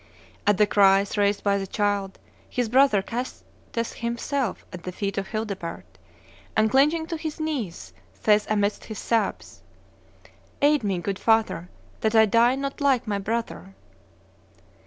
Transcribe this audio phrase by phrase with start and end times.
[0.47, 2.17] At the cries raised by the child,
[2.49, 5.99] his brother casteth himself at the feet of Childebert,
[6.57, 9.61] and clinging to his knees, saith amidst his sobs,
[10.59, 11.69] 'Aid me, good father,
[11.99, 13.75] that I die not like my brother.